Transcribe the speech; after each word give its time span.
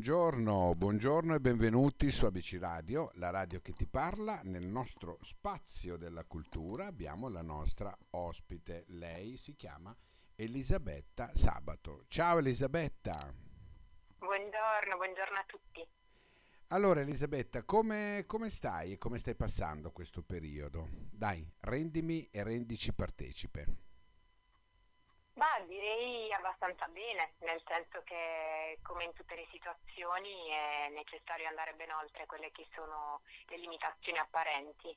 Buongiorno, 0.00 0.74
buongiorno 0.76 1.34
e 1.34 1.40
benvenuti 1.40 2.10
su 2.10 2.24
ABC 2.24 2.56
Radio, 2.58 3.10
la 3.16 3.28
radio 3.28 3.60
che 3.60 3.74
ti 3.74 3.86
parla. 3.86 4.40
Nel 4.44 4.64
nostro 4.64 5.18
spazio 5.20 5.98
della 5.98 6.24
cultura 6.24 6.86
abbiamo 6.86 7.28
la 7.28 7.42
nostra 7.42 7.94
ospite. 8.12 8.84
Lei 8.86 9.36
si 9.36 9.54
chiama 9.56 9.94
Elisabetta 10.36 11.30
Sabato. 11.34 12.04
Ciao 12.08 12.38
Elisabetta. 12.38 13.12
Buongiorno, 14.16 14.96
buongiorno 14.96 15.36
a 15.36 15.44
tutti. 15.46 15.86
Allora 16.68 17.02
Elisabetta, 17.02 17.62
come, 17.64 18.24
come 18.26 18.48
stai 18.48 18.92
e 18.92 18.96
come 18.96 19.18
stai 19.18 19.34
passando 19.34 19.92
questo 19.92 20.22
periodo? 20.22 20.88
Dai, 21.10 21.46
rendimi 21.60 22.26
e 22.30 22.42
rendici 22.42 22.94
partecipe. 22.94 23.89
Ma 25.34 25.60
direi 25.66 26.32
abbastanza 26.32 26.86
bene, 26.88 27.34
nel 27.38 27.62
senso 27.66 28.02
che 28.04 28.78
come 28.82 29.04
in 29.04 29.12
tutte 29.14 29.36
le 29.36 29.46
situazioni 29.50 30.48
è 30.48 30.88
necessario 30.90 31.48
andare 31.48 31.74
ben 31.74 31.92
oltre 31.92 32.26
quelle 32.26 32.50
che 32.50 32.66
sono 32.74 33.22
le 33.46 33.56
limitazioni 33.56 34.18
apparenti 34.18 34.94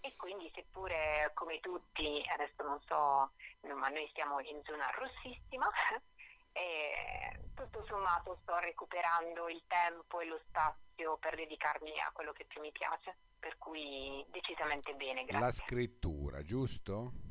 e 0.00 0.12
quindi 0.16 0.50
seppure 0.54 1.30
come 1.34 1.60
tutti, 1.60 2.24
adesso 2.32 2.62
non 2.62 2.80
so, 2.86 3.32
ma 3.74 3.88
noi 3.88 4.10
siamo 4.14 4.40
in 4.40 4.60
zona 4.64 4.90
rossissima, 4.90 5.68
e 6.52 7.50
tutto 7.54 7.84
sommato 7.86 8.38
sto 8.42 8.58
recuperando 8.58 9.48
il 9.48 9.62
tempo 9.66 10.20
e 10.20 10.26
lo 10.26 10.40
spazio 10.48 11.16
per 11.18 11.34
dedicarmi 11.36 11.98
a 12.00 12.10
quello 12.12 12.32
che 12.32 12.44
più 12.44 12.60
mi 12.60 12.72
piace, 12.72 13.16
per 13.38 13.58
cui 13.58 14.24
decisamente 14.28 14.94
bene, 14.94 15.24
grazie. 15.24 15.46
La 15.46 15.52
scrittura, 15.52 16.42
giusto? 16.42 17.25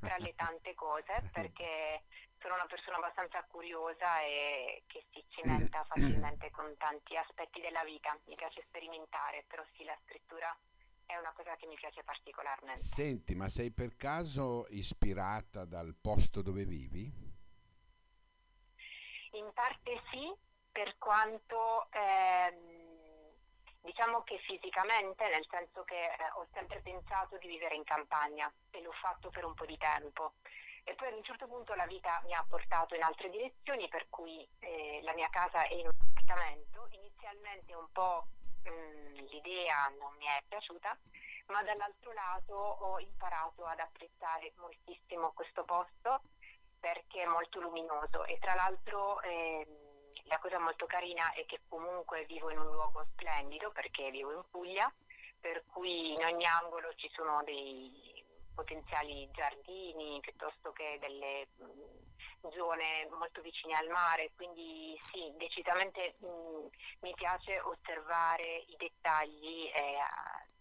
Tra 0.00 0.16
le 0.18 0.34
tante 0.34 0.74
cose, 0.74 1.22
perché 1.32 2.02
sono 2.40 2.54
una 2.54 2.66
persona 2.66 2.96
abbastanza 2.96 3.44
curiosa 3.44 4.22
e 4.22 4.82
che 4.86 5.04
si 5.12 5.24
cimenta 5.28 5.84
facilmente 5.84 6.50
con 6.50 6.74
tanti 6.78 7.16
aspetti 7.16 7.60
della 7.60 7.84
vita. 7.84 8.18
Mi 8.26 8.34
piace 8.34 8.64
sperimentare, 8.66 9.44
però 9.46 9.62
sì, 9.76 9.84
la 9.84 9.96
scrittura 10.04 10.56
è 11.04 11.16
una 11.16 11.32
cosa 11.32 11.56
che 11.56 11.66
mi 11.66 11.74
piace 11.74 12.02
particolarmente. 12.02 12.80
Senti, 12.80 13.34
ma 13.34 13.48
sei 13.48 13.72
per 13.72 13.96
caso 13.96 14.66
ispirata 14.70 15.64
dal 15.64 15.94
posto 16.00 16.40
dove 16.40 16.64
vivi? 16.64 17.12
In 19.32 19.50
parte 19.52 20.02
sì, 20.10 20.32
per 20.72 20.96
quanto 20.98 21.88
ehm, 21.90 22.79
diciamo 23.82 24.22
che 24.22 24.38
fisicamente, 24.38 25.28
nel 25.28 25.46
senso 25.48 25.82
che 25.84 26.02
eh, 26.04 26.30
ho 26.34 26.46
sempre 26.52 26.80
pensato 26.80 27.36
di 27.38 27.48
vivere 27.48 27.74
in 27.74 27.84
campagna 27.84 28.52
e 28.70 28.80
l'ho 28.82 28.92
fatto 28.92 29.30
per 29.30 29.44
un 29.44 29.54
po' 29.54 29.66
di 29.66 29.76
tempo. 29.76 30.34
E 30.84 30.94
poi 30.94 31.08
ad 31.08 31.14
un 31.14 31.24
certo 31.24 31.46
punto 31.46 31.74
la 31.74 31.86
vita 31.86 32.20
mi 32.24 32.34
ha 32.34 32.44
portato 32.48 32.94
in 32.94 33.02
altre 33.02 33.30
direzioni, 33.30 33.88
per 33.88 34.08
cui 34.08 34.46
eh, 34.60 35.00
la 35.02 35.14
mia 35.14 35.28
casa 35.28 35.62
è 35.64 35.74
in 35.74 35.86
un 35.86 35.92
appartamento. 35.92 36.88
Inizialmente 36.90 37.74
un 37.74 37.90
po' 37.92 38.26
mh, 38.64 39.24
l'idea 39.28 39.88
non 39.98 40.14
mi 40.16 40.26
è 40.26 40.42
piaciuta, 40.48 40.96
ma 41.46 41.62
dall'altro 41.62 42.12
lato 42.12 42.54
ho 42.54 42.98
imparato 42.98 43.64
ad 43.64 43.78
apprezzare 43.78 44.52
moltissimo 44.56 45.32
questo 45.32 45.64
posto 45.64 46.22
perché 46.78 47.22
è 47.22 47.26
molto 47.26 47.60
luminoso 47.60 48.24
e 48.24 48.38
tra 48.38 48.54
l'altro 48.54 49.20
eh, 49.20 49.66
la 50.30 50.38
cosa 50.38 50.60
molto 50.60 50.86
carina 50.86 51.32
è 51.32 51.44
che 51.44 51.60
comunque 51.68 52.24
vivo 52.26 52.50
in 52.50 52.58
un 52.58 52.70
luogo 52.70 53.04
splendido 53.12 53.72
perché 53.72 54.10
vivo 54.12 54.32
in 54.32 54.42
Puglia, 54.48 54.90
per 55.40 55.64
cui 55.66 56.12
in 56.12 56.24
ogni 56.24 56.46
angolo 56.46 56.94
ci 56.94 57.10
sono 57.12 57.42
dei 57.42 58.24
potenziali 58.54 59.28
giardini 59.32 60.20
piuttosto 60.20 60.70
che 60.70 60.98
delle 61.00 61.48
mh, 61.56 62.50
zone 62.50 63.08
molto 63.10 63.40
vicine 63.42 63.74
al 63.74 63.88
mare, 63.88 64.30
quindi 64.36 64.96
sì, 65.10 65.32
decisamente 65.36 66.14
mh, 66.18 66.68
mi 67.00 67.12
piace 67.14 67.58
osservare 67.60 68.64
i 68.68 68.76
dettagli 68.78 69.66
eh, 69.74 69.98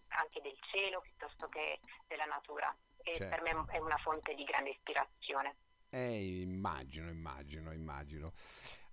anche 0.07 0.41
del 0.41 0.57
cielo 0.71 1.01
piuttosto 1.01 1.47
che 1.47 1.79
della 2.07 2.25
natura 2.25 2.75
e 3.03 3.13
certo. 3.13 3.35
per 3.35 3.43
me 3.43 3.65
è 3.71 3.77
una 3.77 3.97
fonte 3.97 4.33
di 4.33 4.43
grande 4.45 4.71
ispirazione. 4.71 5.55
Eh, 5.91 6.41
immagino, 6.41 7.09
immagino, 7.09 7.71
immagino. 7.71 8.31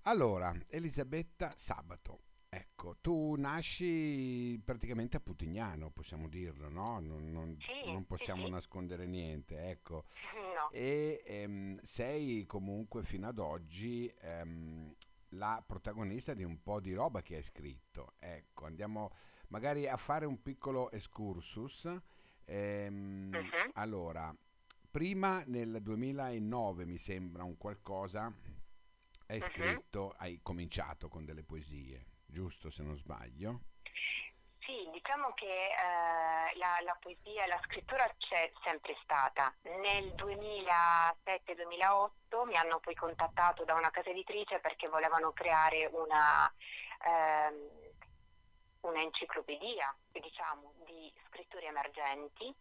Allora, 0.09 0.55
Elisabetta 0.71 1.53
Sabato, 1.57 2.21
ecco, 2.49 2.97
tu 3.01 3.35
nasci 3.37 4.61
praticamente 4.65 5.17
a 5.17 5.21
Putignano, 5.21 5.91
possiamo 5.91 6.29
dirlo, 6.29 6.69
no? 6.69 7.01
Non, 7.01 7.33
non, 7.33 7.61
sì, 7.61 7.91
non 7.91 8.07
possiamo 8.07 8.45
sì. 8.45 8.51
nascondere 8.53 9.07
niente, 9.07 9.69
ecco. 9.69 10.05
No. 10.55 10.69
E 10.71 11.23
ehm, 11.27 11.75
sei 11.83 12.47
comunque 12.47 13.03
fino 13.03 13.27
ad 13.27 13.41
oggi 13.41 14.07
ehm, 14.21 14.95
la 15.31 15.61
protagonista 15.67 16.35
di 16.35 16.45
un 16.45 16.63
po' 16.63 16.79
di 16.81 16.95
roba 16.95 17.21
che 17.23 17.35
hai 17.35 17.43
scritto. 17.43 18.13
Ecco, 18.21 18.65
andiamo 18.67 19.11
magari 19.49 19.89
a 19.89 19.97
fare 19.97 20.25
un 20.25 20.41
piccolo 20.41 20.89
excursus. 20.93 21.93
Ehm, 22.45 23.33
Mhm. 23.33 23.71
allora, 23.75 24.33
prima 24.89 25.43
nel 25.47 25.81
2009 25.83 26.87
mi 26.87 26.97
sembra 26.97 27.43
un 27.43 27.57
qualcosa, 27.57 28.33
hai 29.29 29.39
Mhm. 29.39 29.41
scritto, 29.41 30.15
hai 30.19 30.41
cominciato 30.43 31.09
con 31.09 31.25
delle 31.25 31.45
poesie, 31.45 32.05
giusto 32.27 32.69
se 32.71 32.83
non 32.83 32.97
sbaglio? 32.97 33.61
Sì, 34.61 34.89
diciamo 34.93 35.33
che 35.35 35.47
eh, 35.47 36.57
la, 36.57 36.79
la 36.83 36.97
poesia 37.01 37.45
e 37.45 37.47
la 37.47 37.61
scrittura 37.65 38.13
c'è 38.19 38.51
sempre 38.65 38.97
stata. 39.03 39.55
Nel 39.63 40.13
2007-2008 40.17 42.45
mi 42.45 42.57
hanno 42.57 42.81
poi 42.81 42.95
contattato 42.97 43.65
da 43.65 43.75
una 43.75 43.91
casa 43.91 44.11
editrice 44.11 44.59
perché 44.59 44.89
volevano 44.89 45.33
creare 45.33 45.87
una, 45.93 46.53
ehm, 47.05 47.71
una 48.81 49.01
enciclopedia, 49.03 49.97
diciamo, 50.11 50.73
di 50.85 51.13
scrittori 51.29 51.67
emergenti 51.67 52.53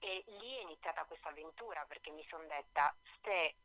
e 0.00 0.22
lì 0.26 0.58
è 0.58 0.62
iniziata 0.62 1.04
questa 1.06 1.30
avventura 1.30 1.84
perché 1.88 2.12
mi 2.12 2.24
sono 2.28 2.44
detta 2.46 2.94
se 3.22 3.56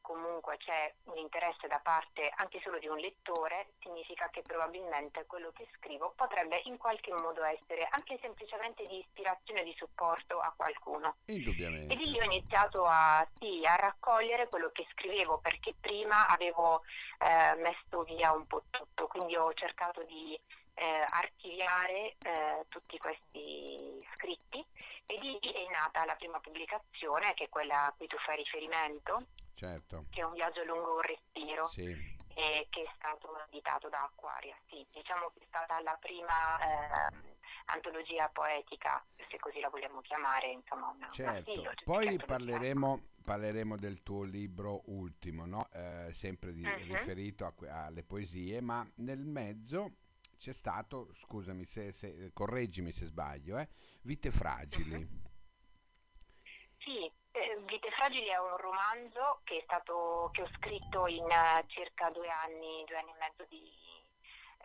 comunque 0.54 0.58
c'è 0.58 0.94
un 1.06 1.18
interesse 1.18 1.68
da 1.68 1.80
parte 1.82 2.32
anche 2.36 2.60
solo 2.64 2.78
di 2.80 2.88
un 2.88 2.98
lettore 2.98 3.74
significa 3.82 4.30
che 4.30 4.42
probabilmente 4.42 5.26
quello 5.26 5.52
che 5.52 5.68
scrivo 5.78 6.14
potrebbe 6.16 6.62
in 6.66 6.78
qualche 6.78 7.12
modo 7.14 7.44
essere 7.44 7.88
anche 7.90 8.18
semplicemente 8.22 8.86
di 8.88 9.00
ispirazione 9.00 9.62
e 9.62 9.64
di 9.64 9.76
supporto 9.78 10.40
a 10.40 10.54
qualcuno. 10.56 11.18
E 11.26 11.34
Indubbiamente. 11.34 11.96
di 11.96 12.06
lì 12.06 12.20
ho 12.20 12.24
iniziato 12.24 12.86
a, 12.86 13.28
sì, 13.40 13.62
a 13.66 13.76
raccogliere 13.76 14.48
quello 14.50 14.70
che 14.72 14.86
scrivevo 14.92 15.40
perché 15.40 15.74
prima 15.80 16.28
avevo 16.28 16.84
eh, 17.20 17.56
messo 17.56 18.04
via 18.04 18.32
un 18.34 18.46
po' 18.46 18.64
tutto, 18.70 19.08
quindi 19.08 19.36
ho 19.36 19.54
cercato 19.54 20.04
di 20.04 20.40
eh, 20.76 21.06
archiviare 21.10 22.16
eh, 22.24 22.66
tutti 22.70 22.98
questi 22.98 24.06
scritti 24.16 24.66
e 25.06 25.20
lì 25.20 25.38
è 25.40 25.70
nata 25.72 26.06
la 26.06 26.16
prima 26.16 26.40
pubblicazione 26.40 27.34
che 27.34 27.46
è 27.46 27.50
quella 27.50 27.86
a 27.88 27.92
cui 27.92 28.08
tu 28.08 28.18
fai 28.26 28.38
riferimento, 28.38 29.28
Certo, 29.54 30.06
che 30.10 30.22
è 30.22 30.24
un 30.24 30.34
viaggio 30.34 30.64
lungo 30.64 30.96
un 30.96 31.02
respiro 31.02 31.68
sì. 31.68 31.92
e 32.36 32.68
che 32.70 32.82
è 32.84 32.92
stato 32.96 33.30
editato 33.48 33.90
da 33.90 34.04
Acquaria. 34.04 34.56
Sì, 34.70 34.86
diciamo 34.92 35.30
che 35.34 35.40
è 35.44 35.46
stata 35.48 35.80
la 35.82 35.96
prima 36.00 36.58
ehm, 36.60 37.22
antologia 37.66 38.30
poetica, 38.30 39.04
se 39.30 39.38
così 39.40 39.60
la 39.60 39.70
vogliamo 39.70 40.02
chiamare, 40.02 40.48
insomma, 40.48 40.88
una, 40.88 41.06
una 41.06 41.12
Certo, 41.12 41.54
silloge, 41.54 41.84
poi 41.84 42.06
certo, 42.06 42.26
parleremo, 42.26 43.04
parleremo 43.24 43.78
del 43.78 44.02
tuo 44.04 44.24
libro 44.24 44.82
ultimo, 44.86 45.46
no? 45.46 45.68
Eh, 45.72 46.12
sempre 46.14 46.52
di- 46.54 46.64
Mhm. 46.64 46.88
riferito 46.88 47.46
a 47.46 47.54
alle 47.86 48.04
poesie, 48.04 48.62
ma 48.62 48.86
nel 48.96 49.26
mezzo 49.26 49.98
c'è 50.44 50.52
stato, 50.52 51.08
scusami 51.14 51.64
se, 51.64 51.94
se- 51.94 52.32
correggimi 52.34 52.92
se 52.92 53.06
sbaglio, 53.06 53.58
eh, 53.58 53.70
Vite 54.02 54.30
fragili. 54.30 55.00
Sì, 56.80 57.10
eh, 57.32 57.64
Vite 57.64 57.90
fragili 57.92 58.28
è 58.28 58.38
un 58.38 58.58
romanzo 58.58 59.40
che, 59.46 59.60
è 59.60 59.62
stato, 59.64 60.30
che 60.34 60.42
ho 60.42 60.50
scritto 60.58 61.08
in 61.08 61.24
eh, 61.32 61.64
circa 61.68 62.10
due 62.10 62.28
anni, 62.28 62.84
due 62.86 62.98
anni 62.98 63.12
e 63.12 63.20
mezzo 63.20 63.46
di, 63.48 63.72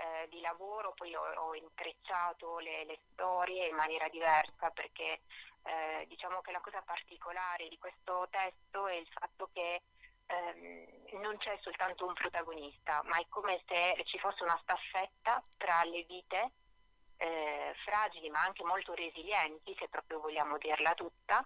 eh, 0.03 0.27
di 0.31 0.41
lavoro, 0.41 0.95
poi 0.95 1.15
ho, 1.15 1.23
ho 1.23 1.55
intrecciato 1.55 2.59
le, 2.59 2.85
le 2.85 2.99
storie 3.13 3.69
in 3.69 3.77
maniera 3.77 4.09
diversa 4.09 4.71
perché 4.71 5.21
eh, 5.63 6.07
diciamo 6.09 6.41
che 6.41 6.51
la 6.51 6.61
cosa 6.61 6.83
particolare 6.83 7.69
di 7.69 7.79
questo 7.79 8.27
testo 8.33 8.89
è 8.89 8.95
il 8.95 9.07
fatto 9.13 9.49
che 9.53 9.83
ehm, 10.29 11.21
non 11.21 11.37
c'è 11.39 11.59
soltanto 11.63 12.07
un 12.07 12.15
protagonista, 12.15 13.03
ma 13.05 13.19
è 13.19 13.27
come 13.29 13.61
se 13.67 14.03
ci 14.05 14.19
fosse 14.19 14.43
una 14.45 14.59
staffetta 14.63 15.43
tra 15.57 15.83
le 15.85 16.05
vite 16.05 16.53
eh, 17.19 17.75
fragili 17.81 18.31
ma 18.31 18.41
anche 18.41 18.63
molto 18.65 18.95
resilienti, 18.95 19.75
se 19.79 19.89
proprio 19.89 20.21
vogliamo 20.21 20.57
dirla 20.57 20.95
tutta, 20.95 21.45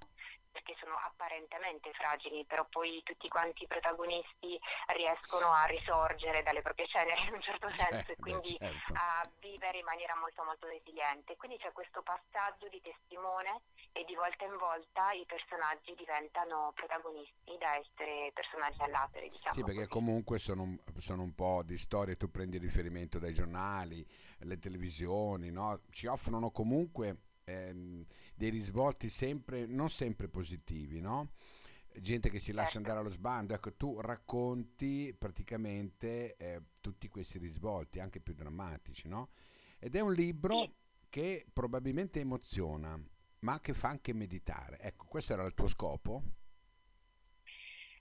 perché 0.52 0.76
sono 0.78 0.94
apparentemente 0.96 1.92
fragili, 1.94 2.44
però 2.44 2.66
poi 2.66 3.02
tutti 3.02 3.26
quanti 3.28 3.64
i 3.64 3.66
protagonisti 3.66 4.60
riescono 4.88 5.50
a 5.50 5.64
risorgere 5.64 6.42
dalle 6.42 6.60
proprie 6.60 6.86
ceneri 6.88 7.26
in 7.26 7.34
un 7.34 7.40
certo 7.40 7.68
senso 7.68 7.90
certo, 7.90 8.12
e 8.12 8.16
quindi 8.16 8.56
certo. 8.58 8.92
a 8.94 9.26
vivere 9.40 9.78
in 9.78 9.84
maniera 9.84 10.14
molto 10.16 10.44
molto 10.44 10.66
resiliente. 10.66 11.36
Quindi 11.36 11.56
c'è 11.56 11.72
questo 11.72 12.02
passaggio 12.02 12.68
di 12.68 12.80
testimone 12.82 13.62
e 13.92 14.04
di 14.04 14.14
volta 14.14 14.44
in 14.44 14.56
volta 14.56 15.12
i 15.12 15.24
personaggi 15.26 15.94
diventano 15.94 16.72
protagonisti 16.74 17.56
da 17.58 17.76
essere 17.76 18.32
personaggi 18.32 18.80
all'atere. 18.82 19.28
Diciamo 19.28 19.52
sì, 19.52 19.62
perché 19.62 19.86
così. 19.86 19.88
comunque 19.88 20.38
sono, 20.38 20.78
sono, 20.96 21.22
un 21.22 21.34
po' 21.34 21.62
di 21.62 21.76
storie, 21.76 22.16
tu 22.16 22.30
prendi 22.30 22.58
riferimento 22.58 23.18
dai 23.18 23.34
giornali, 23.34 24.04
le 24.38 24.58
televisioni, 24.58 25.50
no? 25.50 25.82
ci 25.90 26.06
offrono 26.06 26.50
comunque 26.50 27.18
ehm, 27.44 28.04
dei 28.34 28.50
risvolti 28.50 29.08
sempre, 29.08 29.66
non 29.66 29.90
sempre 29.90 30.28
positivi, 30.28 31.00
no? 31.00 31.32
gente 32.00 32.30
che 32.30 32.38
si 32.38 32.52
lascia 32.52 32.72
certo. 32.72 32.88
andare 32.88 33.00
allo 33.00 33.14
sbando, 33.14 33.54
ecco 33.54 33.74
tu 33.74 34.00
racconti 34.00 35.14
praticamente 35.18 36.36
eh, 36.36 36.62
tutti 36.80 37.08
questi 37.08 37.38
risvolti, 37.38 38.00
anche 38.00 38.20
più 38.20 38.32
drammatici, 38.32 39.08
no? 39.08 39.28
Ed 39.78 39.94
è 39.94 40.00
un 40.00 40.14
libro 40.14 40.60
sì. 40.60 40.72
che 41.10 41.46
probabilmente 41.52 42.20
emoziona, 42.20 42.98
ma 43.42 43.60
che 43.60 43.74
fa 43.74 43.88
anche 43.88 44.12
meditare. 44.12 44.78
Ecco, 44.80 45.06
questo 45.06 45.32
era 45.32 45.44
il 45.44 45.54
tuo 45.54 45.66
scopo? 45.66 46.22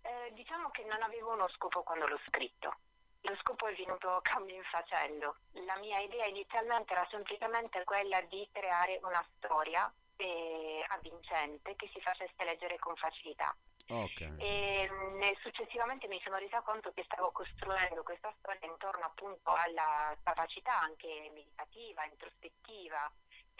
Eh, 0.01 0.33
diciamo 0.33 0.69
che 0.69 0.83
non 0.85 1.01
avevo 1.01 1.33
uno 1.33 1.47
scopo 1.49 1.83
quando 1.83 2.05
l'ho 2.05 2.19
scritto. 2.27 2.75
Lo 3.21 3.35
scopo 3.41 3.67
è 3.67 3.75
venuto 3.75 4.19
cammin 4.23 4.61
facendo. 4.63 5.37
La 5.65 5.77
mia 5.79 5.99
idea 5.99 6.25
inizialmente 6.25 6.93
era 6.93 7.07
semplicemente 7.09 7.83
quella 7.83 8.21
di 8.21 8.47
creare 8.51 8.99
una 9.03 9.23
storia 9.37 9.91
eh, 10.17 10.85
avvincente 10.89 11.75
che 11.75 11.89
si 11.93 12.01
facesse 12.01 12.43
leggere 12.43 12.77
con 12.77 12.95
facilità. 12.95 13.55
Okay. 13.89 14.37
E 14.37 14.89
mh, 14.89 15.41
successivamente 15.41 16.07
mi 16.07 16.21
sono 16.23 16.37
resa 16.37 16.61
conto 16.61 16.93
che 16.93 17.03
stavo 17.03 17.31
costruendo 17.31 18.03
questa 18.03 18.33
storia 18.37 18.69
intorno 18.69 19.05
appunto 19.05 19.51
alla 19.51 20.15
capacità 20.23 20.79
anche 20.79 21.29
meditativa, 21.33 22.05
introspettiva 22.05 23.11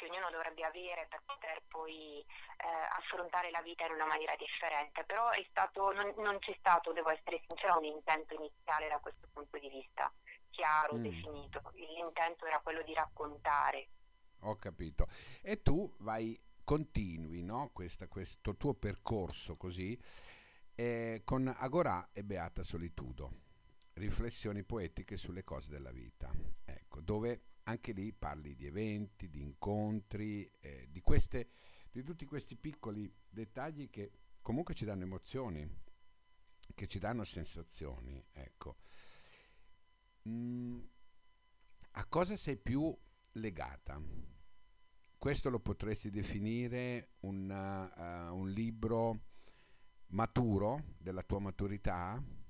che 0.01 0.09
ognuno 0.09 0.31
dovrebbe 0.31 0.65
avere 0.65 1.05
per 1.07 1.21
poter 1.23 1.61
poi 1.67 2.19
eh, 2.21 2.25
affrontare 2.97 3.51
la 3.51 3.61
vita 3.61 3.85
in 3.85 3.93
una 3.93 4.07
maniera 4.07 4.35
differente, 4.35 5.03
però 5.03 5.29
stato, 5.49 5.91
non, 5.93 6.11
non, 6.17 6.39
c'è 6.39 6.55
stato, 6.57 6.91
devo 6.91 7.09
essere 7.09 7.43
sincera, 7.45 7.77
un 7.77 7.85
intento 7.85 8.33
iniziale 8.33 8.89
da 8.89 8.97
questo 8.97 9.27
punto 9.31 9.59
di 9.59 9.69
vista, 9.69 10.11
chiaro, 10.49 10.95
mm. 10.95 11.03
definito, 11.03 11.61
l'intento 11.75 12.47
era 12.47 12.59
quello 12.59 12.81
di 12.81 12.93
raccontare. 12.95 13.89
Ho 14.41 14.55
capito. 14.55 15.05
E 15.43 15.61
tu 15.61 15.93
vai, 15.99 16.35
continui 16.63 17.43
no? 17.43 17.69
Questa, 17.71 18.07
questo 18.07 18.57
tuo 18.57 18.73
percorso 18.73 19.55
così 19.55 19.95
eh, 20.73 21.21
con 21.23 21.45
Agorà 21.45 22.09
e 22.11 22.23
Beata 22.23 22.63
Solitudo, 22.63 23.29
riflessioni 23.93 24.63
poetiche 24.63 25.15
sulle 25.15 25.43
cose 25.43 25.69
della 25.69 25.91
vita, 25.91 26.31
ecco, 26.65 27.01
dove 27.01 27.50
anche 27.63 27.91
lì 27.91 28.11
parli 28.13 28.55
di 28.55 28.65
eventi, 28.65 29.29
di 29.29 29.41
incontri, 29.41 30.49
eh, 30.59 30.87
di, 30.89 31.01
queste, 31.01 31.49
di 31.91 32.03
tutti 32.03 32.25
questi 32.25 32.55
piccoli 32.55 33.11
dettagli 33.29 33.89
che 33.89 34.11
comunque 34.41 34.73
ci 34.73 34.85
danno 34.85 35.03
emozioni, 35.03 35.67
che 36.73 36.87
ci 36.87 36.99
danno 36.99 37.23
sensazioni. 37.23 38.23
Ecco. 38.31 38.77
Mm, 40.27 40.79
a 41.91 42.05
cosa 42.05 42.35
sei 42.35 42.57
più 42.57 42.95
legata? 43.33 44.01
Questo 45.17 45.49
lo 45.49 45.59
potresti 45.59 46.09
definire 46.09 47.11
un, 47.21 47.47
uh, 47.49 48.35
un 48.35 48.49
libro 48.49 49.27
maturo 50.07 50.95
della 50.97 51.21
tua 51.21 51.39
maturità? 51.39 52.40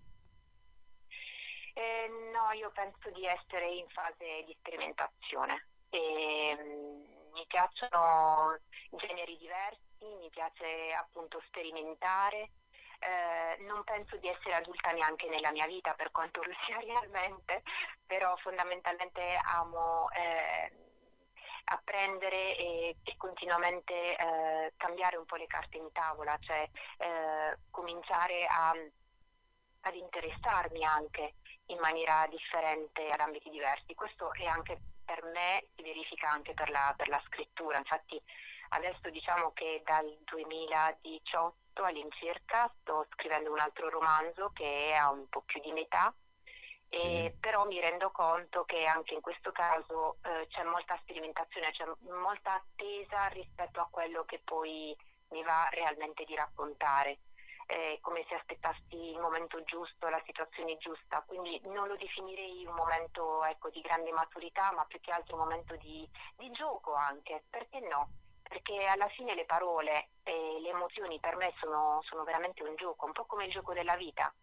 Io 2.54 2.72
penso 2.72 3.10
di 3.12 3.26
essere 3.26 3.68
in 3.68 3.88
fase 3.90 4.44
di 4.46 4.56
sperimentazione. 4.60 5.68
E, 5.90 6.56
um, 6.60 7.12
mi 7.34 7.46
piacciono 7.48 8.60
generi 8.92 9.38
diversi, 9.38 10.06
mi 10.20 10.30
piace 10.30 10.94
appunto 10.94 11.42
sperimentare. 11.48 12.52
Eh, 13.00 13.64
non 13.64 13.84
penso 13.84 14.16
di 14.18 14.28
essere 14.28 14.54
adulta 14.56 14.92
neanche 14.92 15.28
nella 15.28 15.52
mia 15.52 15.66
vita 15.66 15.94
per 15.94 16.12
quanto 16.12 16.42
lo 16.44 16.54
sia 16.66 16.78
realmente, 16.86 17.64
però 18.06 18.36
fondamentalmente 18.38 19.40
amo 19.44 20.10
eh, 20.12 20.72
apprendere 21.66 22.56
e, 22.58 22.98
e 23.04 23.18
continuamente 23.18 24.16
eh, 24.16 24.74
cambiare 24.78 25.18
un 25.18 25.26
po' 25.26 25.36
le 25.36 25.48
carte 25.48 25.78
in 25.78 25.92
tavola, 25.92 26.38
cioè 26.42 26.68
eh, 26.98 27.58
cominciare 27.72 28.46
a, 28.46 28.70
ad 29.82 29.96
interessarmi 29.96 30.84
anche 30.84 31.34
in 31.72 31.80
maniera 31.80 32.28
differente 32.30 33.08
ad 33.08 33.20
ambiti 33.20 33.50
diversi. 33.50 33.96
Questo 33.96 34.34
è 34.34 34.46
anche 34.46 34.80
per 35.04 35.24
me, 35.34 35.68
si 35.76 35.84
verifica 35.84 36.30
anche 36.30 36.54
per 36.54 36.70
la, 36.70 36.94
per 36.96 37.08
la 37.08 37.22
scrittura. 37.26 37.78
Infatti 37.78 38.22
adesso 38.70 39.10
diciamo 39.10 39.52
che 39.54 39.82
dal 39.86 40.18
2018 40.26 41.84
all'incirca 41.84 42.72
sto 42.82 43.08
scrivendo 43.14 43.52
un 43.52 43.60
altro 43.60 43.90
romanzo 43.90 44.52
che 44.54 44.88
è 44.88 44.94
a 44.94 45.12
un 45.12 45.28
po' 45.30 45.42
più 45.42 45.60
di 45.62 45.72
metà. 45.72 46.14
Sì. 46.92 47.32
però 47.40 47.66
mi 47.68 47.80
rendo 47.80 48.12
conto 48.12 48.66
che 48.66 48.84
anche 48.84 49.14
in 49.14 49.22
questo 49.22 49.54
caso 49.54 50.18
eh, 50.24 50.46
c'è 50.50 50.62
molta 50.64 51.00
sperimentazione, 51.02 51.72
c'è 51.72 51.86
molta 52.10 52.56
attesa 52.56 53.28
rispetto 53.28 53.80
a 53.80 53.88
quello 53.90 54.26
che 54.26 54.42
poi 54.44 54.94
mi 55.30 55.42
va 55.42 55.70
realmente 55.72 56.26
di 56.26 56.36
raccontare 56.36 57.20
eh, 57.72 58.00
come 58.02 58.26
se 58.28 58.36
aspettassi 58.36 59.12
il 59.12 59.20
momento 59.20 59.64
giusto, 59.64 60.10
la 60.10 60.22
situazione 60.26 60.78
giusta, 60.78 61.24
quindi 61.26 61.60
non 61.64 61.88
lo 61.88 61.96
definirei 61.96 62.66
un 62.66 62.74
momento 62.74 63.46
ecco, 63.46 63.70
di 63.70 63.80
grande 63.80 64.12
maturità, 64.12 64.74
ma 64.74 64.84
più 64.86 65.00
che 65.00 65.12
altro 65.12 65.36
un 65.36 65.44
momento 65.44 65.78
di, 65.78 66.08
di 66.36 66.52
gioco 66.52 66.94
anche, 66.94 67.44
perché 67.50 67.80
no? 67.80 68.10
Perché 68.44 68.84
alla 68.84 69.08
fine 69.08 69.36
le 69.36 69.46
parole 69.46 70.10
e 70.24 70.60
le 70.60 70.70
emozioni 70.70 71.18
per 71.22 71.38
me 71.38 71.54
sono, 71.62 72.02
sono 72.04 72.26
veramente 72.26 72.62
un 72.62 72.76
gioco, 72.76 73.06
un 73.06 73.14
po' 73.14 73.26
come 73.26 73.46
il 73.46 73.52
gioco 73.52 73.74
della 73.74 73.96
vita. 73.96 74.34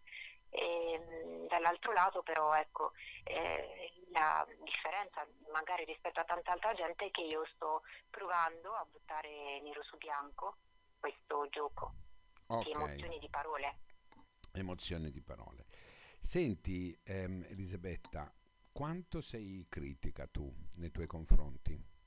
E, 0.49 1.45
dall'altro 1.47 1.91
lato 1.91 2.23
però 2.23 2.55
ecco, 2.55 2.93
eh, 3.25 3.93
la 4.11 4.43
differenza 4.63 5.23
magari 5.51 5.85
rispetto 5.85 6.19
a 6.19 6.23
tanta 6.23 6.53
altra 6.53 6.73
gente 6.73 7.05
è 7.05 7.11
che 7.11 7.21
io 7.21 7.45
sto 7.53 7.83
provando 8.09 8.73
a 8.73 8.83
buttare 8.89 9.59
nero 9.61 9.83
su 9.83 9.97
bianco 9.97 10.55
questo 10.99 11.47
gioco 11.49 11.98
okay. 12.49 12.71
emozioni 12.71 13.19
di 13.19 13.29
parole. 13.29 13.79
Emozioni 14.53 15.11
di 15.11 15.21
parole. 15.21 15.65
Senti 16.19 16.97
ehm, 17.03 17.45
Elisabetta, 17.49 18.31
quanto 18.71 19.21
sei 19.21 19.65
critica 19.69 20.27
tu 20.27 20.51
nei 20.77 20.91
tuoi 20.91 21.07
confronti? 21.07 21.97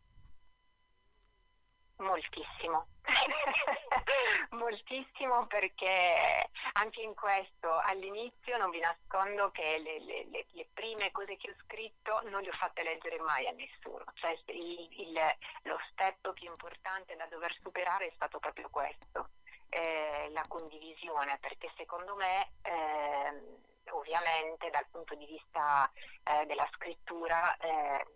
Moltissimo, 1.96 2.88
moltissimo 4.50 5.46
perché 5.46 6.50
anche 6.72 7.00
in 7.00 7.14
questo 7.14 7.78
all'inizio 7.78 8.56
non 8.56 8.70
vi 8.70 8.80
nascondo 8.80 9.52
che 9.52 9.78
le, 9.78 10.00
le, 10.00 10.24
le, 10.30 10.46
le, 10.50 10.68
prime 10.74 11.12
cose 11.12 11.36
che 11.36 11.50
ho 11.50 11.54
scritto 11.62 12.20
non 12.28 12.42
le 12.42 12.48
ho 12.48 12.52
fatte 12.52 12.82
leggere 12.82 13.20
mai 13.20 13.46
a 13.46 13.52
nessuno, 13.52 14.04
cioè 14.14 14.36
il, 14.46 14.88
il, 14.98 15.20
lo 15.62 15.78
step 15.92 16.32
più 16.32 16.48
importante 16.48 17.14
da 17.14 17.26
dover 17.26 17.56
superare 17.62 18.08
è 18.08 18.12
stato 18.14 18.40
proprio 18.40 18.68
questo, 18.68 19.28
eh, 19.72 20.28
la 20.32 20.44
condivisione, 20.48 21.38
perché 21.40 21.72
secondo 21.76 22.14
me 22.14 22.50
eh, 22.60 23.90
ovviamente 23.92 24.68
dal 24.68 24.86
punto 24.90 25.14
di 25.14 25.24
vista 25.24 25.90
eh, 26.24 26.44
della 26.44 26.68
scrittura, 26.74 27.56
eh, 27.56 28.06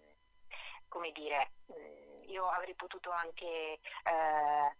come 0.89 1.13
dire, 1.13 1.53
mm, 1.73 2.29
io 2.29 2.47
avrei 2.47 2.75
potuto 2.75 3.11
anche 3.11 3.47
eh, 3.47 4.77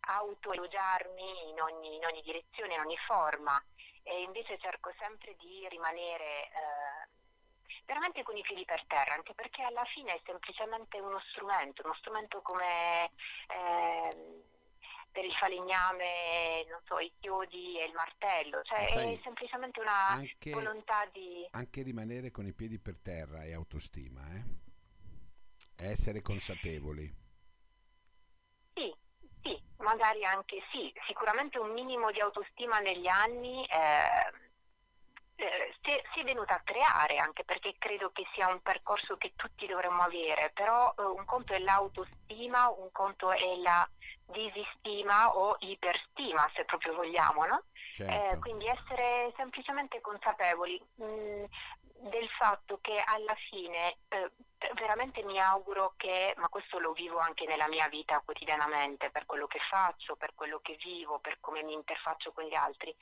autoelogiarmi 0.00 1.48
in 1.48 1.60
ogni, 1.60 1.96
in 1.96 2.04
ogni 2.04 2.22
direzione, 2.22 2.74
in 2.74 2.80
ogni 2.80 2.98
forma. 2.98 3.60
E 4.04 4.22
invece 4.22 4.58
cerco 4.58 4.92
sempre 5.00 5.34
di 5.34 5.66
rimanere 5.68 6.44
eh, 6.44 7.08
veramente 7.84 8.22
con 8.22 8.36
i 8.36 8.42
piedi 8.42 8.64
per 8.64 8.84
terra, 8.86 9.14
anche 9.14 9.34
perché 9.34 9.62
alla 9.62 9.84
fine 9.86 10.12
è 10.12 10.20
semplicemente 10.24 11.00
uno 11.00 11.20
strumento, 11.30 11.82
uno 11.84 11.94
strumento 11.94 12.40
come 12.42 13.10
eh, 13.48 14.44
per 15.16 15.24
il 15.24 15.32
falegname, 15.32 16.66
non 16.68 16.80
so, 16.84 16.98
i 16.98 17.10
chiodi 17.18 17.80
e 17.80 17.86
il 17.86 17.94
martello, 17.94 18.60
cioè 18.64 18.84
Sai, 18.84 19.14
è 19.14 19.20
semplicemente 19.22 19.80
una 19.80 20.08
anche, 20.08 20.50
volontà 20.50 21.08
di... 21.10 21.48
Anche 21.52 21.82
rimanere 21.82 22.30
con 22.30 22.44
i 22.44 22.52
piedi 22.52 22.78
per 22.78 23.00
terra 23.00 23.42
è 23.42 23.54
autostima, 23.54 24.20
eh? 24.34 24.44
essere 25.88 26.20
consapevoli. 26.20 27.10
Sì, 28.74 28.94
sì, 29.42 29.58
magari 29.78 30.22
anche 30.26 30.58
sì, 30.70 30.92
sicuramente 31.06 31.58
un 31.58 31.72
minimo 31.72 32.10
di 32.10 32.20
autostima 32.20 32.78
negli 32.80 33.08
anni 33.08 33.64
eh, 33.64 34.45
eh, 35.36 35.74
si, 35.82 36.20
è 36.20 36.24
venuta 36.24 36.54
a 36.54 36.62
creare, 36.64 37.18
anche 37.18 37.44
perché 37.44 37.74
credo 37.78 38.10
che 38.10 38.26
sia 38.32 38.48
un 38.48 38.60
percorso 38.62 39.16
che 39.16 39.32
tutti 39.36 39.66
dovremmo 39.66 40.02
avere, 40.02 40.50
però 40.54 40.94
eh, 40.98 41.02
un 41.02 41.24
conto 41.24 41.52
è 41.52 41.58
l'autostima, 41.58 42.70
un 42.70 42.90
conto 42.90 43.30
è 43.30 43.56
la 43.56 43.88
disistima 44.26 45.36
o 45.36 45.56
iperstima, 45.60 46.50
se 46.54 46.64
proprio 46.64 46.94
vogliamo, 46.94 47.44
no? 47.44 47.64
Certo. 47.92 48.34
Eh, 48.34 48.38
quindi 48.40 48.66
essere 48.66 49.32
semplicemente 49.36 50.00
consapevoli 50.00 50.80
mh, 50.96 51.04
mm, 51.04 51.44
del 52.10 52.28
fatto 52.38 52.78
che 52.80 53.02
alla 53.04 53.34
fine 53.48 53.98
eh, 54.08 54.30
veramente 54.74 55.22
mi 55.22 55.38
auguro 55.38 55.94
che, 55.96 56.34
ma 56.36 56.48
questo 56.48 56.78
lo 56.78 56.92
vivo 56.92 57.18
anche 57.18 57.46
nella 57.46 57.68
mia 57.68 57.88
vita 57.88 58.22
quotidianamente, 58.24 59.10
per 59.10 59.26
quello 59.26 59.46
che 59.46 59.60
faccio, 59.60 60.16
per 60.16 60.34
quello 60.34 60.60
che 60.60 60.76
vivo, 60.82 61.18
per 61.18 61.38
come 61.40 61.62
mi 61.62 61.72
interfaccio 61.72 62.32
con 62.32 62.44
gli 62.44 62.54
altri, 62.54 62.94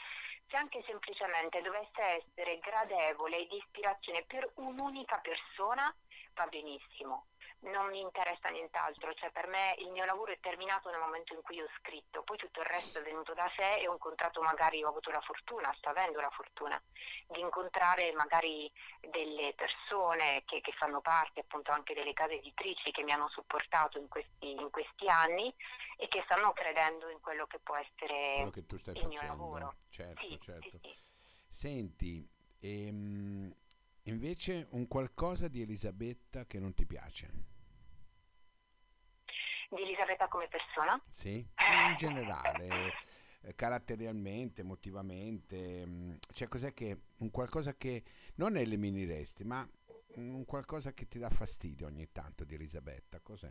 se 0.49 0.57
anche 0.57 0.83
semplicemente 0.87 1.61
dovesse 1.63 2.01
essere 2.03 2.59
gradevole 2.59 3.39
e 3.39 3.47
di 3.47 3.57
ispirazione 3.57 4.25
per 4.27 4.51
un'unica 4.57 5.19
persona, 5.19 5.95
va 6.35 6.47
benissimo 6.47 7.27
non 7.65 7.91
mi 7.91 8.01
interessa 8.01 8.49
nient'altro, 8.49 9.13
cioè 9.15 9.31
per 9.31 9.47
me 9.47 9.75
il 9.79 9.91
mio 9.91 10.05
lavoro 10.05 10.33
è 10.33 10.39
terminato 10.41 10.91
nel 10.91 11.01
momento 11.01 11.35
in 11.35 11.43
cui 11.43 11.61
ho 11.61 11.69
scritto, 11.79 12.23
poi 12.23 12.37
tutto 12.37 12.61
il 12.61 12.67
resto 12.67 12.99
è 12.99 13.03
venuto 13.03 13.35
da 13.35 13.51
sé 13.57 13.81
e 13.81 13.89
ho 13.89 13.93
incontrato 13.93 14.41
magari, 14.41 14.83
ho 14.83 14.89
avuto 14.89 15.11
la 15.11 15.21
fortuna, 15.21 15.73
sto 15.79 15.89
avendo 15.89 16.21
la 16.21 16.31
fortuna 16.31 16.81
di 17.29 17.41
incontrare 17.41 18.13
magari 18.13 18.71
delle 19.01 19.55
persone 19.55 20.43
che, 20.45 20.61
che 20.61 20.73
fanno 20.73 21.01
parte 21.01 21.41
appunto 21.41 21.71
anche 21.71 21.95
delle 21.95 22.13
case 22.13 22.35
editrici 22.35 22.91
che 22.91 23.03
mi 23.03 23.13
hanno 23.13 23.29
supportato 23.29 23.99
in 23.99 24.09
questi, 24.09 24.53
in 24.53 24.71
questi 24.71 25.09
anni 25.09 25.53
e 25.97 26.09
che 26.09 26.23
stanno 26.25 26.53
credendo 26.53 27.09
in 27.09 27.21
quello 27.21 27.47
che 27.47 27.59
può 27.61 27.77
essere 27.77 28.35
quello 28.37 28.51
che 28.51 28.67
tu 28.67 28.77
stai 28.77 28.95
il 28.95 29.03
facendo. 29.03 29.21
mio 29.21 29.29
lavoro. 29.29 29.75
Certo, 29.89 30.27
sì, 30.27 30.39
certo. 30.41 30.79
Sì, 30.83 30.89
sì. 30.89 31.13
Senti, 31.49 32.29
ehm, 32.61 33.55
invece 34.05 34.67
un 34.71 34.87
qualcosa 34.89 35.49
di 35.49 35.63
Elisabetta 35.63 36.45
che 36.47 36.59
non 36.59 36.75
ti 36.75 36.85
piace? 36.85 37.53
Di 39.71 39.83
Elisabetta 39.83 40.29
come 40.29 40.49
persona? 40.49 41.01
Sì, 41.09 41.37
in 41.89 41.97
generale, 41.97 42.93
eh, 43.43 43.55
caratterialmente, 43.55 44.63
emotivamente, 44.63 45.87
mm, 45.87 46.15
cioè 46.33 46.49
cos'è 46.49 46.73
che, 46.73 46.99
un 47.19 47.31
qualcosa 47.31 47.75
che 47.75 48.03
non 48.37 48.57
elimineresti, 48.57 49.45
ma 49.45 49.67
un 50.17 50.45
qualcosa 50.45 50.93
che 50.93 51.09
ti 51.09 51.19
dà 51.19 51.29
fastidio 51.29 51.87
ogni 51.87 52.11
tanto 52.13 52.45
di 52.45 52.55
Elisabetta, 52.55 53.21
cos'è? 53.21 53.51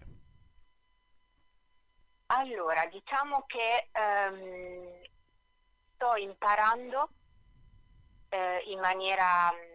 Allora, 2.27 2.86
diciamo 2.88 3.46
che 3.46 3.89
um, 3.93 5.01
sto 5.93 6.15
imparando 6.15 7.10
uh, 8.29 8.70
in 8.70 8.79
maniera 8.79 9.51
mm, 9.51 9.73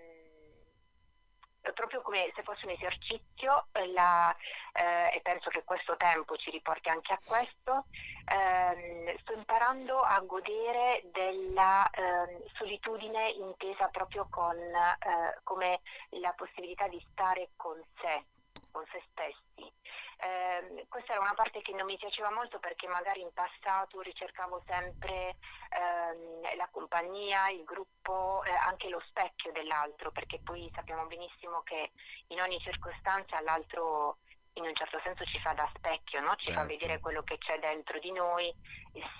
proprio 1.73 2.03
come 2.03 2.31
se 2.35 2.43
fosse 2.43 2.67
un 2.67 2.73
esercizio 2.73 3.67
eh, 3.73 3.87
la, 3.93 4.35
eh, 4.73 5.17
e 5.17 5.21
penso 5.23 5.51
che 5.51 5.65
questo 5.65 5.97
tempo 5.97 6.37
ci 6.37 6.51
riporti 6.51 6.89
anche 6.89 7.13
a 7.13 7.19
questo, 7.25 7.87
ehm, 8.27 9.17
sto 9.19 9.33
imparando 9.33 9.99
a 9.99 10.19
godere 10.21 11.03
della 11.13 11.89
eh, 11.91 12.45
solitudine 12.55 13.29
intesa 13.31 13.89
proprio 13.89 14.27
con, 14.31 14.57
eh, 14.57 15.39
come 15.43 15.81
la 16.21 16.33
possibilità 16.37 16.89
di 16.89 17.05
stare 17.11 17.51
con 17.57 17.81
sé, 18.01 18.25
con 18.71 18.85
se 18.91 19.03
stessi. 19.11 19.73
Eh, 20.21 20.87
questa 20.89 21.13
era 21.13 21.21
una 21.21 21.35
parte 21.35 21.63
che 21.63 21.73
non 21.73 21.87
mi 21.87 21.97
piaceva 21.97 22.33
molto 22.33 22.59
perché 22.59 22.89
magari 22.89 23.21
in 23.21 23.33
passato 23.33 24.01
ricercavo 24.01 24.63
sempre 24.67 25.37
ehm, 25.71 26.57
la 26.57 26.69
compagnia, 26.73 27.49
il 27.51 27.63
gruppo, 27.63 28.43
eh, 28.45 28.51
anche 28.51 28.89
lo 28.89 29.01
specchio 29.07 29.53
dell'altro, 29.53 30.11
perché 30.11 30.41
poi 30.41 30.69
sappiamo 30.75 31.07
benissimo 31.07 31.63
che 31.63 31.93
in 32.29 32.41
ogni 32.41 32.59
circostanza 32.59 33.41
l'altro 33.41 34.19
in 34.55 34.65
un 34.65 34.75
certo 34.75 35.01
senso 35.05 35.25
ci 35.25 35.39
fa 35.41 35.53
da 35.53 35.71
specchio, 35.77 36.21
no? 36.21 36.35
ci 36.35 36.47
certo. 36.47 36.61
fa 36.61 36.67
vedere 36.67 36.99
quello 36.99 37.23
che 37.23 37.39
c'è 37.39 37.59
dentro 37.61 37.99
di 38.01 38.11
noi, 38.11 38.53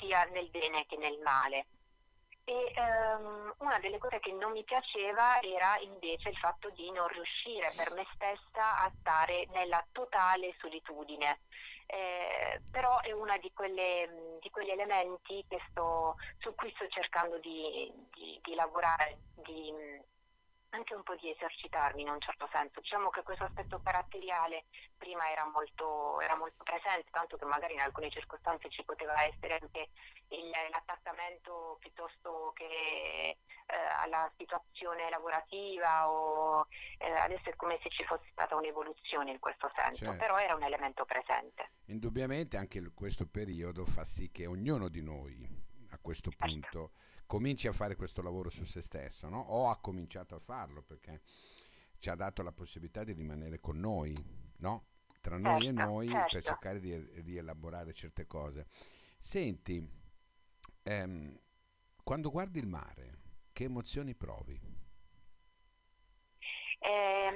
sia 0.01 0.25
nel 0.25 0.51
bene 0.51 0.85
che 0.87 0.97
nel 0.97 1.19
male. 1.21 1.67
E 2.49 2.73
um, 2.81 3.53
una 3.59 3.79
delle 3.79 3.99
cose 3.99 4.21
che 4.21 4.33
non 4.33 4.53
mi 4.53 4.65
piaceva 4.65 5.39
era 5.43 5.79
invece 5.81 6.31
il 6.31 6.37
fatto 6.39 6.71
di 6.71 6.91
non 6.93 7.07
riuscire 7.09 7.71
per 7.77 7.93
me 7.93 8.07
stessa 8.15 8.79
a 8.79 8.91
stare 9.01 9.47
nella 9.53 9.85
totale 9.93 10.55
solitudine. 10.59 11.41
Eh, 11.85 12.63
però 12.71 13.01
è 13.01 13.13
uno 13.13 13.37
di, 13.37 13.53
di, 14.41 14.51
quegli 14.51 14.71
elementi 14.71 15.45
sto, 15.69 16.17
su 16.39 16.55
cui 16.55 16.73
sto 16.75 16.89
cercando 16.89 17.37
di, 17.39 17.93
di, 18.15 18.41
di 18.43 18.55
lavorare, 18.55 19.19
di, 19.35 19.71
anche 20.71 20.95
un 20.95 21.03
po' 21.03 21.15
di 21.17 21.31
esercitarmi 21.31 22.03
in 22.03 22.11
un 22.11 22.21
certo 22.21 22.49
senso. 22.53 22.81
Diciamo 22.81 23.11
che 23.11 23.23
questo 23.23 23.45
aspetto 23.45 23.81
caratteriale 23.83 24.65
prima 24.97 25.31
era 25.31 25.47
molto, 25.47 26.21
era 26.21 26.37
molto 26.37 26.63
presente, 26.63 27.11
tanto 27.11 27.37
che 27.37 27.45
magari 27.45 27.75
in 27.75 27.81
alcune 27.81 28.11
circostanze 28.11 28.69
ci 28.69 28.85
poteva 28.85 29.25
essere 29.25 29.59
anche 29.61 29.89
il, 30.29 30.51
l'attaccamento 30.71 31.77
piuttosto 31.81 32.53
che 32.55 33.37
eh, 33.69 33.77
alla 34.01 34.31
situazione 34.37 35.09
lavorativa 35.11 36.11
o 36.11 36.67
eh, 36.99 37.11
adesso 37.11 37.51
è 37.51 37.57
come 37.57 37.79
se 37.83 37.91
ci 37.91 38.05
fosse 38.05 38.29
stata 38.33 38.57
un'evoluzione 38.57 39.31
in 39.31 39.39
questo 39.39 39.71
senso, 39.75 40.05
certo. 40.05 40.19
però 40.19 40.39
era 40.39 40.55
un 40.55 40.63
elemento 40.63 41.05
presente. 41.05 41.71
Indubbiamente 41.87 42.57
anche 42.57 42.81
questo 42.95 43.27
periodo 43.27 43.85
fa 43.85 44.05
sì 44.05 44.31
che 44.31 44.47
ognuno 44.47 44.89
di 44.89 45.03
noi 45.03 45.58
a 45.91 45.99
questo 45.99 46.31
punto 46.37 46.93
cominci 47.27 47.69
a 47.69 47.73
fare 47.73 47.95
questo 47.95 48.23
lavoro 48.23 48.49
su 48.49 48.65
se 48.65 48.81
stesso, 48.81 49.29
no? 49.29 49.39
o 49.39 49.69
ha 49.69 49.79
cominciato 49.79 50.35
a 50.35 50.41
farlo 50.41 50.83
perché 50.83 51.21
ci 51.99 52.09
ha 52.11 52.15
dato 52.15 52.43
la 52.43 52.53
possibilità 52.53 53.05
di 53.05 53.13
rimanere 53.13 53.61
con 53.61 53.79
noi, 53.79 54.17
no? 54.59 54.87
tra 55.21 55.37
noi 55.37 55.65
certo, 55.65 55.81
e 55.81 55.85
noi 55.85 56.09
certo. 56.09 56.29
per 56.33 56.43
cercare 56.43 56.81
di 56.81 56.97
rielaborare 57.23 57.93
certe 57.93 58.27
cose. 58.27 58.67
Senti, 59.19 59.87
ehm, 60.83 61.39
quando 62.03 62.31
guardi 62.31 62.59
il 62.61 62.67
mare, 62.67 63.19
che 63.53 63.65
emozioni 63.65 64.15
provi? 64.15 64.59
Eh, 66.79 67.31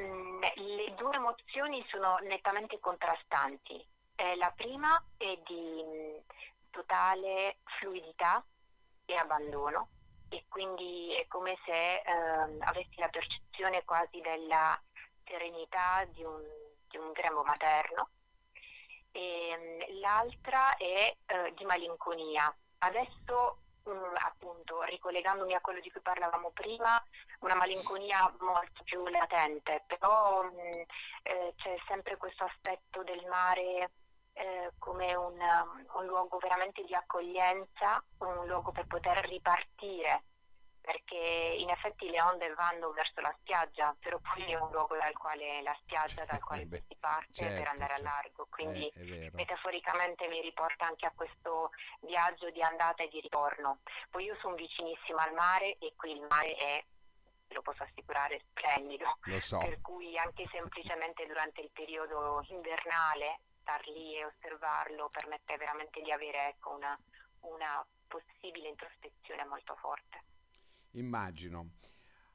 le 0.54 0.94
due 0.96 1.14
emozioni 1.16 1.84
sono 1.88 2.16
nettamente 2.22 2.78
contrastanti. 2.78 3.84
Eh, 4.14 4.36
la 4.36 4.52
prima 4.52 5.04
è 5.16 5.38
di 5.46 6.22
totale 6.72 7.58
fluidità 7.78 8.44
e 9.04 9.14
abbandono 9.14 9.88
e 10.28 10.46
quindi 10.48 11.14
è 11.14 11.26
come 11.28 11.56
se 11.64 11.96
eh, 11.96 12.02
avessi 12.60 12.96
la 12.96 13.08
percezione 13.08 13.84
quasi 13.84 14.20
della 14.20 14.80
serenità 15.24 16.04
di 16.06 16.24
un, 16.24 16.42
di 16.88 16.96
un 16.96 17.12
grembo 17.12 17.42
materno 17.44 18.08
e 19.12 19.98
l'altra 20.00 20.74
è 20.76 21.14
eh, 21.26 21.52
di 21.54 21.64
malinconia. 21.64 22.52
Adesso 22.78 23.58
mh, 23.84 24.14
appunto 24.24 24.82
ricollegandomi 24.82 25.54
a 25.54 25.60
quello 25.60 25.80
di 25.80 25.90
cui 25.90 26.00
parlavamo 26.00 26.50
prima, 26.50 27.02
una 27.40 27.54
malinconia 27.54 28.34
molto 28.40 28.82
più 28.84 29.06
latente, 29.08 29.84
però 29.86 30.44
mh, 30.44 30.84
eh, 31.24 31.54
c'è 31.56 31.76
sempre 31.86 32.16
questo 32.16 32.44
aspetto 32.44 33.02
del 33.02 33.24
mare 33.26 33.90
eh, 34.34 34.72
come 34.78 35.14
un, 35.14 35.38
un, 35.94 36.06
luogo 36.06 36.38
veramente 36.38 36.82
di 36.84 36.94
accoglienza, 36.94 38.02
un 38.18 38.46
luogo 38.46 38.72
per 38.72 38.86
poter 38.86 39.18
ripartire, 39.26 40.24
perché 40.80 41.56
in 41.58 41.70
effetti 41.70 42.08
le 42.08 42.20
onde 42.22 42.52
vanno 42.54 42.90
verso 42.92 43.20
la 43.20 43.34
spiaggia, 43.40 43.94
però 44.00 44.18
poi 44.18 44.50
è 44.50 44.58
un 44.58 44.70
luogo 44.70 44.96
dal 44.96 45.16
quale 45.16 45.62
la 45.62 45.76
spiaggia 45.82 46.24
dal 46.24 46.40
quale 46.42 46.62
eh 46.62 46.84
si 46.88 46.96
parte 46.98 47.32
certo, 47.32 47.58
per 47.58 47.68
andare 47.68 47.94
certo. 47.94 48.08
a 48.08 48.12
largo, 48.12 48.46
quindi 48.50 48.88
eh, 48.88 49.30
metaforicamente 49.34 50.26
mi 50.28 50.40
riporta 50.40 50.86
anche 50.86 51.06
a 51.06 51.12
questo 51.14 51.70
viaggio 52.00 52.50
di 52.50 52.62
andata 52.62 53.02
e 53.02 53.08
di 53.08 53.20
ritorno. 53.20 53.78
Poi 54.10 54.24
io 54.24 54.36
sono 54.40 54.54
vicinissima 54.54 55.22
al 55.22 55.34
mare 55.34 55.76
e 55.78 55.92
qui 55.96 56.12
il 56.12 56.26
mare 56.28 56.54
è 56.54 56.84
lo 57.52 57.60
posso 57.60 57.82
assicurare, 57.82 58.40
splendido. 58.48 59.18
So. 59.38 59.58
Per 59.58 59.82
cui 59.82 60.16
anche 60.16 60.46
semplicemente 60.50 61.26
durante 61.26 61.60
il 61.60 61.70
periodo 61.70 62.42
invernale 62.48 63.40
star 63.62 63.80
lì 63.88 64.18
e 64.18 64.26
osservarlo 64.26 65.08
permette 65.08 65.56
veramente 65.56 66.02
di 66.02 66.10
avere 66.10 66.50
ecco, 66.50 66.74
una, 66.74 66.98
una 67.40 67.86
possibile 68.06 68.68
introspezione 68.68 69.46
molto 69.46 69.74
forte. 69.76 70.20
Immagino. 70.92 71.70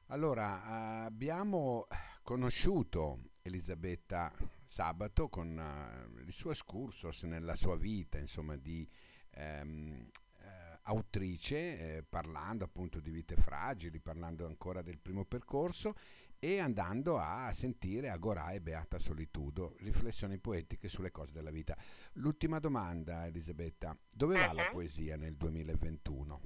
Allora, 0.08 1.04
abbiamo 1.04 1.86
conosciuto 2.22 3.20
Elisabetta 3.42 4.32
Sabato 4.64 5.28
con 5.28 5.56
uh, 5.56 6.18
il 6.20 6.32
suo 6.32 6.50
excursus 6.50 7.22
nella 7.24 7.54
sua 7.54 7.76
vita, 7.76 8.18
insomma, 8.18 8.56
di 8.56 8.88
ehm, 9.30 10.10
eh, 10.40 10.78
autrice, 10.84 11.96
eh, 11.96 12.02
parlando 12.02 12.64
appunto 12.64 13.00
di 13.00 13.10
vite 13.10 13.36
fragili, 13.36 14.00
parlando 14.00 14.46
ancora 14.46 14.82
del 14.82 14.98
primo 14.98 15.24
percorso 15.24 15.94
e 16.40 16.60
andando 16.60 17.18
a 17.18 17.52
sentire 17.52 18.10
Agorà 18.10 18.52
e 18.52 18.60
Beata 18.60 18.98
Solitudo, 18.98 19.74
riflessioni 19.78 20.38
poetiche 20.38 20.88
sulle 20.88 21.10
cose 21.10 21.32
della 21.32 21.50
vita. 21.50 21.76
L'ultima 22.14 22.58
domanda, 22.58 23.26
Elisabetta, 23.26 23.96
dove 24.12 24.38
va 24.38 24.48
uh-huh. 24.48 24.54
la 24.54 24.64
mhm. 24.64 24.72
poesia 24.72 25.16
nel 25.16 25.36
2021? 25.36 26.40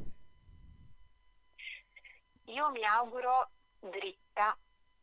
Io 2.46 2.70
mi 2.70 2.84
auguro 2.84 3.50
dritta 3.78 4.56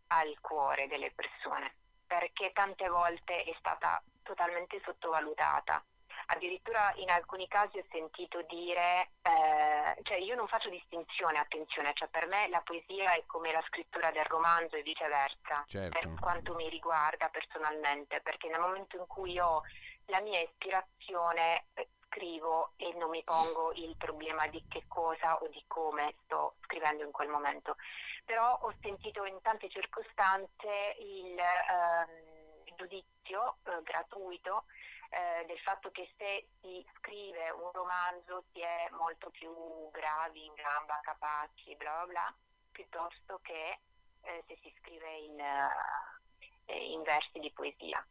al 0.08 0.38
cuore 0.42 0.88
delle 0.88 1.12
persone, 1.12 1.74
perché 2.06 2.52
tante 2.54 2.88
volte 2.90 3.44
è 3.44 3.56
stata 3.60 4.02
totalmente 4.24 4.82
sottovalutata. 4.84 5.84
Addirittura 6.32 6.94
in 6.98 7.10
alcuni 7.10 7.48
casi 7.48 7.80
ho 7.80 7.86
sentito 7.90 8.44
dire, 8.44 9.10
eh, 9.24 9.98
cioè 10.04 10.18
io 10.18 10.36
non 10.36 10.48
faccio 10.48 10.70
distinzione, 10.70 11.40
attenzione, 11.40 11.92
cioè 11.94 12.08
per 12.08 12.28
me 12.28 12.48
la 12.50 12.62
poesia 12.62 13.14
è 13.14 13.24
come 13.26 13.52
la 13.52 13.64
scrittura 13.68 14.12
del 14.12 14.26
romanzo 14.26 14.76
e 14.76 14.84
viceversa, 14.84 15.64
certo. 15.66 15.98
per 15.98 16.20
quanto 16.20 16.54
mi 16.54 16.70
riguarda 16.70 17.30
personalmente, 17.30 18.22
perché 18.22 18.48
nel 18.48 18.60
momento 18.60 18.98
in 18.98 19.08
cui 19.08 19.40
ho 19.40 19.64
la 20.06 20.22
mia 20.22 20.40
ispirazione 20.40 21.66
eh, 21.74 21.88
scrivo 22.06 22.74
e 22.76 22.94
non 22.98 23.10
mi 23.10 23.24
pongo 23.24 23.72
il 23.74 23.96
problema 23.98 24.46
di 24.48 24.64
che 24.68 24.84
cosa 24.88 25.36
o 25.42 25.48
di 25.48 25.64
come 25.66 26.14
sto 26.26 26.56
scrivendo 26.62 27.04
in 27.04 27.12
quel 27.12 27.30
momento. 27.30 27.76
Però 28.24 28.60
ho 28.62 28.74
sentito 28.82 29.26
in 29.26 29.42
tante 29.42 29.68
circostanze 29.70 30.96
il 31.00 31.40
eh, 31.40 32.74
giudizio 32.76 33.58
eh, 33.64 33.82
gratuito 33.82 34.66
eh, 35.10 35.46
del 35.46 35.60
fatto 35.60 35.92
che 35.92 36.10
se 36.18 36.48
si 36.62 36.86
scrive 36.98 37.50
un 37.52 37.72
romanzo 37.72 38.44
si 38.52 38.62
è 38.62 38.88
molto 38.92 39.30
più 39.30 39.52
bravi, 39.92 40.46
in 40.46 40.54
gamba, 40.54 41.00
capaci, 41.02 41.76
bla 41.76 42.04
bla 42.04 42.06
bla, 42.06 42.36
piuttosto 42.72 43.40
che 43.42 43.80
eh, 44.22 44.44
se 44.48 44.58
si 44.62 44.74
scrive 44.80 45.18
in, 45.18 45.40
uh, 45.40 46.74
in 46.74 47.02
versi 47.04 47.40
di 47.40 47.52
poesia. 47.52 48.06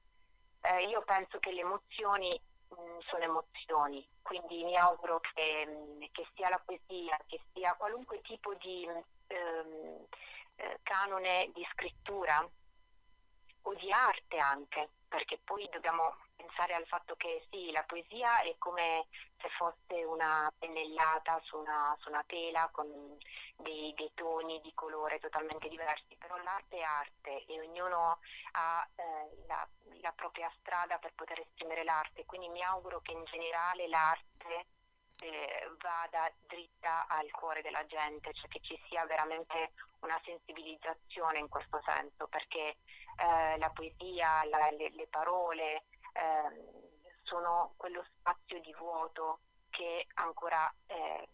Eh, 0.61 0.89
io 0.89 1.03
penso 1.03 1.39
che 1.39 1.53
le 1.53 1.61
emozioni 1.61 2.41
Mm, 2.75 2.99
sono 3.07 3.23
emozioni, 3.23 4.07
quindi 4.21 4.63
mi 4.63 4.77
auguro 4.77 5.21
che, 5.21 5.67
mm, 5.67 6.03
che, 6.13 6.27
sia 6.35 6.51
la 6.51 6.59
poesia, 6.63 7.19
che 7.27 7.41
sia 7.53 7.75
qualunque 7.75 8.21
tipo 8.21 8.55
di 8.57 8.87
eh, 9.29 10.79
canone 10.83 11.51
di 11.55 11.67
scrittura 11.73 12.47
o 13.63 13.75
di 13.75 13.91
arte 13.91 14.37
anche, 14.39 14.89
perché 15.09 15.39
poi 15.39 15.67
dobbiamo 15.71 16.15
pensare 16.49 16.75
al 16.75 16.87
fatto 16.87 17.15
che 17.17 17.45
sì, 17.51 17.71
la 17.71 17.85
poesia 17.85 18.41
è 18.41 18.55
come 18.59 19.07
se 19.39 19.49
fosse 19.57 20.03
una 20.05 20.51
pennellata 20.59 21.39
su 21.45 21.59
una, 21.59 21.95
su 22.01 22.09
una 22.09 22.25
tela 22.27 22.69
con 22.73 22.87
dei, 23.57 23.93
dei, 23.95 24.11
toni 24.15 24.61
di 24.63 24.73
colore 24.75 25.19
totalmente 25.19 25.69
diversi, 25.69 26.17
però 26.17 26.37
l'arte 26.39 26.79
è 26.79 26.83
arte 26.83 27.45
e 27.47 27.61
ognuno 27.61 28.19
ha 28.53 28.89
eh, 28.97 29.45
la, 29.47 29.69
la 30.01 30.13
propria 30.13 30.51
strada 30.61 30.99
per 30.99 31.13
poter 31.15 31.41
esprimere 31.41 31.85
l'arte, 31.85 32.25
quindi 32.25 32.49
mi 32.49 32.63
auguro 32.63 33.01
che 33.01 33.13
in 33.13 33.25
generale 33.25 33.87
l'arte 33.89 34.67
eh, 35.21 35.71
vada 35.81 36.31
dritta 36.47 37.07
al 37.09 37.31
cuore 37.31 37.63
della 37.63 37.85
gente, 37.87 38.33
cioè 38.35 38.49
che 38.49 38.61
ci 38.63 38.81
sia 38.89 39.05
veramente 39.07 39.73
una 40.01 40.21
sensibilizzazione 40.25 41.39
in 41.39 41.49
questo 41.49 41.81
senso, 41.85 42.29
perché 42.29 42.77
eh, 43.19 43.59
la 43.59 43.71
poesia, 43.71 44.45
la, 44.45 44.71
le, 44.71 44.91
le, 44.91 45.07
parole 45.09 45.85
eh, 46.19 47.21
sono 47.23 47.75
quello 47.77 48.05
spazio 48.19 48.61
di 48.61 48.75
vuoto 48.75 49.41
che 49.71 50.07
ancora 50.15 50.73
eh, 50.87 51.29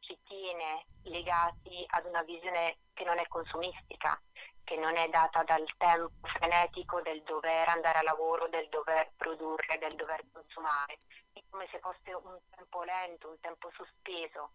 ci 0.00 0.18
tiene 0.24 0.86
legati 1.02 1.84
ad 1.88 2.04
una 2.06 2.22
visione 2.22 2.78
che 2.92 3.04
non 3.04 3.18
è 3.18 3.26
consumistica, 3.28 4.20
che 4.64 4.76
non 4.76 4.96
è 4.96 5.08
data 5.08 5.42
dal 5.44 5.64
tempo 5.76 6.26
frenetico 6.38 7.00
del 7.00 7.22
dover 7.22 7.68
andare 7.68 7.98
a 7.98 8.02
lavoro, 8.02 8.48
del 8.48 8.68
dover 8.68 9.12
produrre, 9.16 9.78
del 9.78 9.94
dover 9.94 10.22
consumare, 10.32 11.00
è 11.32 11.40
come 11.48 11.66
se 11.70 11.78
fosse 11.78 12.12
un 12.12 12.38
tempo 12.54 12.82
lento, 12.82 13.28
un 13.28 13.40
tempo 13.40 13.70
sospeso. 13.74 14.52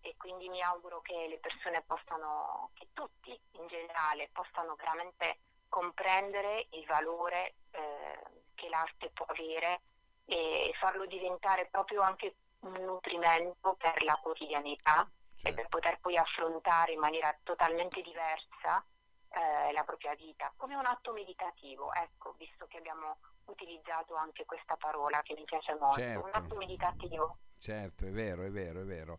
E 0.00 0.14
quindi 0.18 0.50
mi 0.50 0.60
auguro 0.60 1.00
che 1.00 1.28
le 1.28 1.38
persone 1.38 1.82
possano, 1.82 2.70
che 2.74 2.88
tutti 2.92 3.30
in 3.52 3.66
generale 3.68 4.28
possano 4.32 4.74
veramente 4.74 5.38
comprendere 5.74 6.68
il 6.70 6.86
valore 6.86 7.54
eh, 7.72 8.22
che 8.54 8.68
l'arte 8.68 9.10
può 9.10 9.26
avere 9.26 9.80
e 10.24 10.72
farlo 10.78 11.04
diventare 11.04 11.66
proprio 11.66 12.00
anche 12.00 12.36
un 12.60 12.74
nutrimento 12.74 13.74
per 13.74 14.04
la 14.04 14.16
quotidianità 14.22 15.10
certo. 15.34 15.48
e 15.48 15.52
per 15.52 15.66
poter 15.66 15.98
poi 15.98 16.16
affrontare 16.16 16.92
in 16.92 17.00
maniera 17.00 17.36
totalmente 17.42 18.02
diversa 18.02 18.84
eh, 19.30 19.72
la 19.72 19.82
propria 19.82 20.14
vita, 20.14 20.52
come 20.56 20.76
un 20.76 20.86
atto 20.86 21.12
meditativo, 21.12 21.92
ecco, 21.92 22.36
visto 22.38 22.66
che 22.68 22.78
abbiamo 22.78 23.16
utilizzato 23.46 24.14
anche 24.14 24.44
questa 24.44 24.76
parola 24.76 25.22
che 25.22 25.34
mi 25.34 25.42
piace 25.42 25.74
molto, 25.74 25.98
certo. 25.98 26.24
un 26.24 26.30
atto 26.34 26.54
meditativo. 26.54 27.38
Certo, 27.58 28.06
è 28.06 28.12
vero, 28.12 28.44
è 28.44 28.50
vero, 28.50 28.80
è 28.82 28.84
vero. 28.84 29.18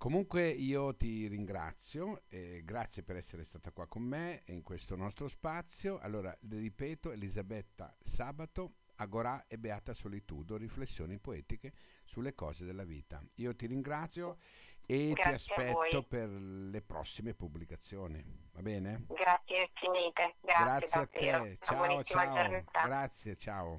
Comunque 0.00 0.48
io 0.48 0.96
ti 0.96 1.26
ringrazio, 1.26 2.22
eh, 2.30 2.62
grazie 2.64 3.02
per 3.02 3.16
essere 3.16 3.44
stata 3.44 3.70
qua 3.70 3.86
con 3.86 4.00
me 4.00 4.44
in 4.46 4.62
questo 4.62 4.96
nostro 4.96 5.28
spazio. 5.28 5.98
Allora, 5.98 6.34
ripeto, 6.48 7.12
Elisabetta 7.12 7.94
Sabato, 8.00 8.76
Agorà 8.96 9.44
e 9.46 9.58
Beata 9.58 9.92
Solitudo, 9.92 10.56
riflessioni 10.56 11.18
poetiche 11.18 11.74
sulle 12.06 12.34
cose 12.34 12.64
della 12.64 12.84
vita. 12.84 13.22
Io 13.34 13.54
ti 13.54 13.66
ringrazio 13.66 14.38
e 14.86 15.12
Grazie 15.12 15.22
ti 15.22 15.34
aspetto 15.34 16.02
per 16.02 16.30
le 16.30 16.80
prossime 16.80 17.34
pubblicazioni. 17.34 18.24
Va 18.52 18.62
bene? 18.62 19.04
Grazie 19.06 19.68
infinite. 19.68 20.36
Grazie, 20.40 20.64
Grazie 20.64 21.00
a 21.00 21.06
te. 21.06 21.58
Ciao, 21.60 22.02
ciao. 22.02 22.32
Giornata. 22.48 22.82
Grazie, 22.86 23.36
ciao. 23.36 23.76